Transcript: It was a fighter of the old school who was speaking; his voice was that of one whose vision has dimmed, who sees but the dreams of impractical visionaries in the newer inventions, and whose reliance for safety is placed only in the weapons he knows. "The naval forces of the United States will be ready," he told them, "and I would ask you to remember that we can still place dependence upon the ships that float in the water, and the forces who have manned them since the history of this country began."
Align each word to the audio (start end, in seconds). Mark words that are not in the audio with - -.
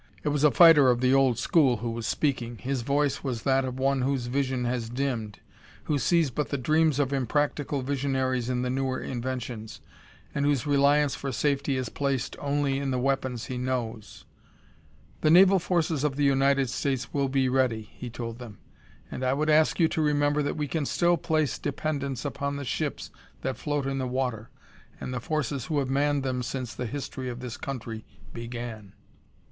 It 0.23 0.29
was 0.29 0.43
a 0.43 0.49
fighter 0.49 0.89
of 0.89 0.99
the 0.99 1.13
old 1.13 1.37
school 1.37 1.77
who 1.77 1.91
was 1.91 2.07
speaking; 2.07 2.57
his 2.57 2.81
voice 2.81 3.23
was 3.23 3.43
that 3.43 3.63
of 3.63 3.77
one 3.77 4.01
whose 4.01 4.25
vision 4.25 4.65
has 4.65 4.89
dimmed, 4.89 5.37
who 5.83 5.99
sees 5.99 6.31
but 6.31 6.49
the 6.49 6.57
dreams 6.57 6.97
of 6.97 7.13
impractical 7.13 7.83
visionaries 7.83 8.49
in 8.49 8.63
the 8.63 8.71
newer 8.71 8.99
inventions, 8.99 9.79
and 10.33 10.43
whose 10.43 10.65
reliance 10.65 11.13
for 11.13 11.31
safety 11.31 11.77
is 11.77 11.89
placed 11.89 12.35
only 12.39 12.79
in 12.79 12.89
the 12.89 12.97
weapons 12.97 13.45
he 13.45 13.59
knows. 13.59 14.25
"The 15.19 15.29
naval 15.29 15.59
forces 15.59 16.03
of 16.03 16.15
the 16.15 16.23
United 16.23 16.71
States 16.71 17.13
will 17.13 17.29
be 17.29 17.47
ready," 17.47 17.83
he 17.93 18.09
told 18.09 18.39
them, 18.39 18.57
"and 19.11 19.23
I 19.23 19.33
would 19.33 19.51
ask 19.51 19.79
you 19.79 19.87
to 19.89 20.01
remember 20.01 20.41
that 20.41 20.57
we 20.57 20.67
can 20.67 20.87
still 20.87 21.15
place 21.15 21.59
dependence 21.59 22.25
upon 22.25 22.55
the 22.55 22.65
ships 22.65 23.11
that 23.41 23.55
float 23.55 23.85
in 23.85 23.99
the 23.99 24.07
water, 24.07 24.49
and 24.99 25.13
the 25.13 25.19
forces 25.19 25.65
who 25.65 25.77
have 25.77 25.91
manned 25.91 26.23
them 26.23 26.41
since 26.41 26.73
the 26.73 26.87
history 26.87 27.29
of 27.29 27.39
this 27.39 27.55
country 27.55 28.03
began." 28.33 28.93